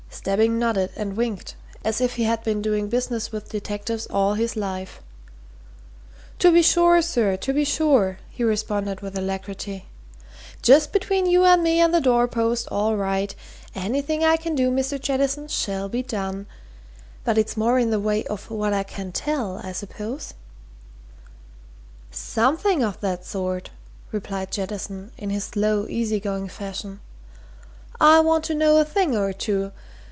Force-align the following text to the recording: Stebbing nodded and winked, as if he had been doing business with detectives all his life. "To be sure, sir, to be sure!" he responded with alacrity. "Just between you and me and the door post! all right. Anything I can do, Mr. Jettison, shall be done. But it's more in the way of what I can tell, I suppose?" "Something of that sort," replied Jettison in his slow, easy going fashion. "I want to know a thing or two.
Stebbing 0.13 0.59
nodded 0.59 0.91
and 0.95 1.17
winked, 1.17 1.55
as 1.83 1.99
if 1.99 2.13
he 2.13 2.25
had 2.25 2.43
been 2.43 2.61
doing 2.61 2.89
business 2.89 3.31
with 3.31 3.49
detectives 3.49 4.05
all 4.07 4.35
his 4.35 4.55
life. 4.55 5.01
"To 6.37 6.51
be 6.51 6.61
sure, 6.61 7.01
sir, 7.01 7.37
to 7.37 7.53
be 7.53 7.63
sure!" 7.65 8.19
he 8.29 8.43
responded 8.43 9.01
with 9.01 9.17
alacrity. 9.17 9.87
"Just 10.61 10.91
between 10.91 11.25
you 11.25 11.43
and 11.43 11.63
me 11.63 11.79
and 11.79 11.91
the 11.91 12.01
door 12.01 12.27
post! 12.27 12.67
all 12.69 12.95
right. 12.97 13.33
Anything 13.73 14.23
I 14.23 14.37
can 14.37 14.53
do, 14.53 14.69
Mr. 14.69 14.99
Jettison, 15.01 15.47
shall 15.47 15.89
be 15.89 16.03
done. 16.03 16.45
But 17.23 17.39
it's 17.39 17.57
more 17.57 17.79
in 17.79 17.89
the 17.89 17.99
way 17.99 18.23
of 18.25 18.51
what 18.51 18.73
I 18.73 18.83
can 18.83 19.11
tell, 19.11 19.59
I 19.63 19.71
suppose?" 19.71 20.35
"Something 22.11 22.83
of 22.83 22.99
that 22.99 23.25
sort," 23.25 23.71
replied 24.11 24.51
Jettison 24.51 25.13
in 25.17 25.31
his 25.31 25.45
slow, 25.45 25.87
easy 25.89 26.19
going 26.19 26.47
fashion. 26.47 26.99
"I 27.99 28.19
want 28.19 28.43
to 28.43 28.53
know 28.53 28.77
a 28.77 28.85
thing 28.85 29.15
or 29.17 29.33
two. 29.33 29.71